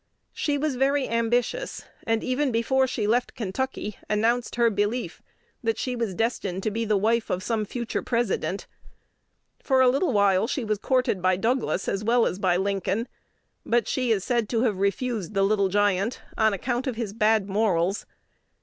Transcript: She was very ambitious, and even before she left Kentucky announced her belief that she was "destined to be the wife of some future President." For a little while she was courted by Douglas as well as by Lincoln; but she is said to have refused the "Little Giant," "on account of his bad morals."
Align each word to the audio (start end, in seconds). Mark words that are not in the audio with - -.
She 0.33 0.57
was 0.57 0.77
very 0.77 1.07
ambitious, 1.07 1.85
and 2.07 2.23
even 2.23 2.51
before 2.51 2.87
she 2.87 3.05
left 3.05 3.35
Kentucky 3.35 3.97
announced 4.09 4.55
her 4.55 4.71
belief 4.71 5.21
that 5.61 5.77
she 5.77 5.95
was 5.95 6.15
"destined 6.15 6.63
to 6.63 6.71
be 6.71 6.85
the 6.85 6.97
wife 6.97 7.29
of 7.29 7.43
some 7.43 7.65
future 7.65 8.01
President." 8.01 8.65
For 9.61 9.79
a 9.79 9.87
little 9.89 10.11
while 10.11 10.47
she 10.47 10.63
was 10.63 10.79
courted 10.79 11.21
by 11.21 11.35
Douglas 11.37 11.87
as 11.87 12.03
well 12.03 12.25
as 12.25 12.39
by 12.39 12.57
Lincoln; 12.57 13.07
but 13.63 13.87
she 13.87 14.11
is 14.11 14.23
said 14.23 14.49
to 14.49 14.63
have 14.63 14.77
refused 14.77 15.35
the 15.35 15.43
"Little 15.43 15.69
Giant," 15.69 16.19
"on 16.35 16.51
account 16.51 16.87
of 16.87 16.95
his 16.95 17.13
bad 17.13 17.47
morals." 17.47 18.07